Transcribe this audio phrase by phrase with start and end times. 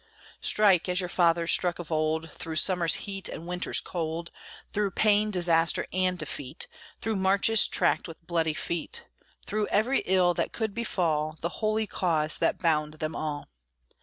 [0.41, 4.31] Strike, as your fathers struck of old; Through summer's heat, and winter's cold;
[4.73, 6.65] Through pain, disaster, and defeat;
[7.01, 9.05] Through marches tracked with bloody feet;
[9.45, 13.49] Through every ill that could befall The holy cause that bound them all!